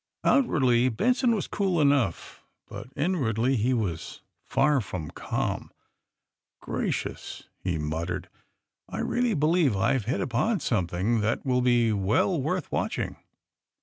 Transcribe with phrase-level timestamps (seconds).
[0.23, 5.69] Outwardly, Benson was cool enongh, but in wardly be was far from calm.
[6.07, 8.27] *' Gracious!" he muttered.
[8.33, 8.39] *^
[8.89, 13.17] I really believe IVe hit upon something that will be well worth watching.